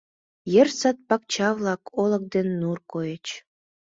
Йыр 0.53 0.69
сад-пакча-влак, 0.79 1.81
олык 2.01 2.23
ден 2.33 2.47
нур 2.59 2.79
койыч. 2.91 3.25